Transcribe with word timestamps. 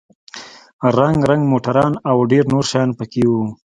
رنگ 0.97 1.17
رنگ 1.29 1.43
موټران 1.51 1.93
او 2.09 2.17
ډېر 2.31 2.43
نور 2.51 2.63
شيان 2.71 2.89
پکښې 2.97 3.23
وو. 3.29 3.43